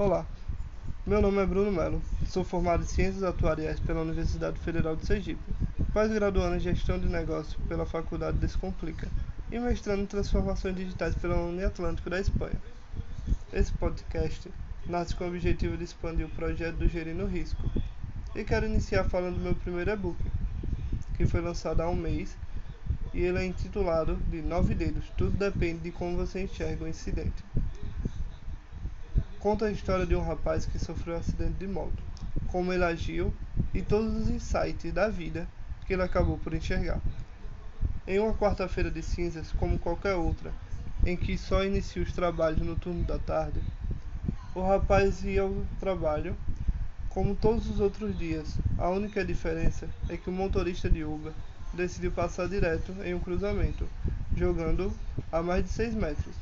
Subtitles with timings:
[0.00, 0.24] Olá,
[1.06, 5.52] meu nome é Bruno Melo, sou formado em Ciências Atuariais pela Universidade Federal de Sergipe,
[5.92, 9.08] pós-graduando em Gestão de Negócios pela Faculdade Descomplica
[9.52, 12.56] e mestrando em Transformações Digitais pela Uniatlântico da Espanha.
[13.52, 14.50] Esse podcast
[14.86, 17.70] nasce com o objetivo de expandir o projeto do Gerindo Risco
[18.34, 20.16] e quero iniciar falando do meu primeiro e-book,
[21.18, 22.38] que foi lançado há um mês
[23.12, 27.44] e ele é intitulado de Nove Dedos, tudo depende de como você enxerga o incidente
[29.40, 32.02] conta a história de um rapaz que sofreu um acidente de moto,
[32.48, 33.32] como ele agiu
[33.72, 35.48] e todos os insights da vida
[35.86, 37.00] que ele acabou por enxergar.
[38.06, 40.52] Em uma quarta-feira de cinzas, como qualquer outra,
[41.06, 43.60] em que só inicia os trabalhos no turno da tarde,
[44.54, 46.36] o rapaz ia ao trabalho
[47.08, 48.58] como todos os outros dias.
[48.76, 51.32] A única diferença é que o motorista de Uber
[51.72, 53.88] decidiu passar direto em um cruzamento,
[54.36, 54.92] jogando
[55.32, 56.39] a mais de 6 metros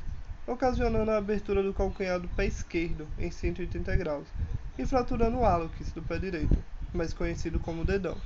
[0.48, 4.26] ocasionando a abertura do calcanhar do pé esquerdo em 180 graus
[4.78, 6.56] e fraturando o hálux do pé direito,
[6.94, 8.16] mais conhecido como dedão.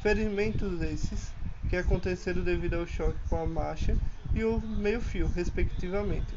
[0.00, 1.30] Ferimentos esses
[1.68, 3.94] que aconteceram devido ao choque com a marcha
[4.34, 6.34] e o meio-fio, respectivamente.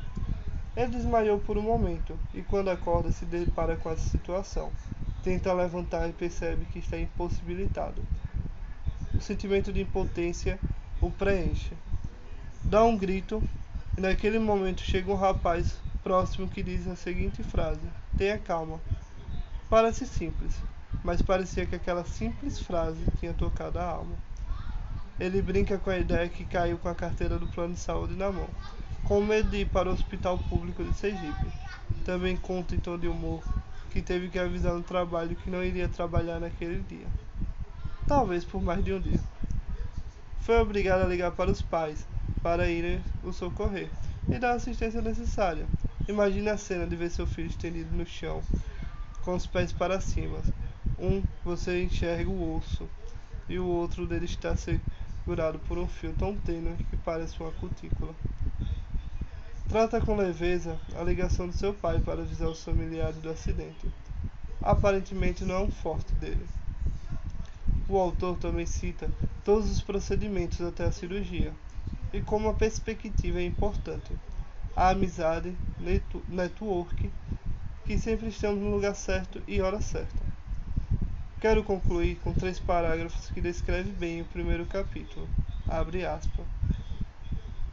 [0.75, 4.71] Ele desmaiou por um momento e, quando acorda, se depara com essa situação.
[5.23, 8.01] Tenta levantar e percebe que está impossibilitado.
[9.13, 10.59] O sentimento de impotência
[11.01, 11.73] o preenche.
[12.63, 13.41] Dá um grito
[13.97, 17.81] naquele momento chega um rapaz próximo que diz a seguinte frase:
[18.17, 18.79] Tenha calma.
[19.69, 20.55] Parece simples,
[21.03, 24.15] mas parecia que aquela simples frase tinha tocado a alma.
[25.19, 28.31] Ele brinca com a ideia que caiu com a carteira do plano de saúde na
[28.31, 28.49] mão,
[29.03, 31.45] com medo de ir para o hospital público de Sergipe.
[32.03, 33.43] Também conta em tom de humor
[33.91, 37.05] que teve que avisar no trabalho que não iria trabalhar naquele dia.
[38.07, 39.19] Talvez por mais de um dia.
[40.39, 42.05] Foi obrigado a ligar para os pais,
[42.41, 43.89] para irem o socorrer
[44.29, 45.65] e dar a assistência necessária.
[46.07, 48.41] Imagine a cena de ver seu filho estendido no chão,
[49.23, 50.39] com os pés para cima.
[50.99, 52.87] Um você enxerga o osso
[53.47, 58.13] e o outro dele está segurado por um fio tão tênue que parece uma cutícula.
[59.67, 63.89] Trata com leveza a ligação do seu pai para avisar os familiares do acidente.
[64.61, 66.45] Aparentemente não é um forte dele.
[67.87, 69.09] O autor também cita
[69.43, 71.53] todos os procedimentos até a cirurgia,
[72.13, 74.11] e como a perspectiva é importante.
[74.75, 75.55] A amizade,
[76.27, 77.09] network,
[77.85, 80.31] que sempre estamos no lugar certo e hora certa.
[81.39, 85.27] Quero concluir com três parágrafos que descrevem bem o primeiro capítulo.
[85.67, 86.45] Abre aspas.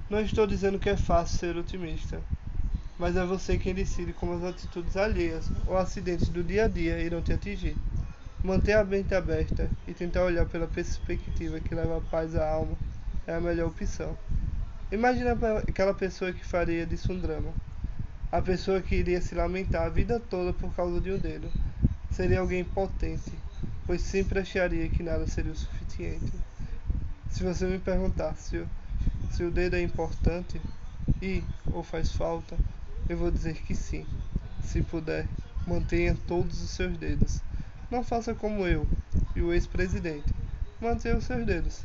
[0.08, 2.20] Não estou dizendo que é fácil ser otimista,
[2.98, 6.98] mas é você quem decide como as atitudes alheias ou acidentes do dia a dia
[7.00, 7.76] irão te atingir.
[8.42, 12.76] Manter a mente aberta e tentar olhar pela perspectiva que leva a paz à alma
[13.28, 14.16] é a melhor opção.
[14.90, 15.36] Imagina
[15.68, 17.52] aquela pessoa que faria disso um drama.
[18.32, 21.50] A pessoa que iria se lamentar a vida toda por causa de um dedo.
[22.10, 23.30] Seria alguém potente,
[23.86, 26.32] pois sempre acharia que nada seria o suficiente.
[27.30, 28.66] Se você me perguntar se,
[29.30, 30.58] se o dedo é importante
[31.20, 32.56] e ou faz falta,
[33.10, 34.06] eu vou dizer que sim.
[34.64, 35.28] Se puder,
[35.66, 37.42] mantenha todos os seus dedos.
[37.90, 38.86] Não faça como eu
[39.36, 40.32] e o ex-presidente.
[40.80, 41.84] Mantenha os seus dedos.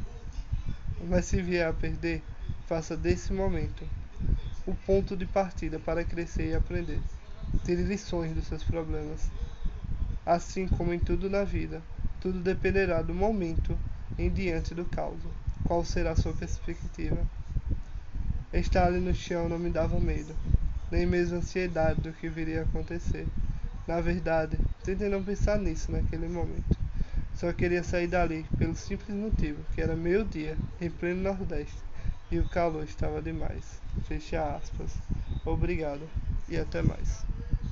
[1.09, 2.23] Mas se vier a perder,
[2.67, 3.85] faça desse momento
[4.65, 7.01] o ponto de partida para crescer e aprender.
[7.65, 9.29] Tire lições dos seus problemas.
[10.25, 11.81] Assim como em tudo na vida,
[12.21, 13.77] tudo dependerá do momento
[14.17, 15.19] em diante do caos.
[15.65, 17.25] Qual será a sua perspectiva?
[18.53, 20.33] Estar ali no chão não me dava medo,
[20.91, 23.27] nem mesmo ansiedade do que viria a acontecer.
[23.87, 26.82] Na verdade, tentei não pensar nisso naquele momento.
[27.33, 31.83] Só queria sair dali pelo simples motivo que era meio-dia, em pleno Nordeste,
[32.31, 33.83] e o calor estava demais.
[33.99, 35.03] Fecha aspas.
[35.43, 36.09] Obrigado
[36.47, 37.32] e até mais.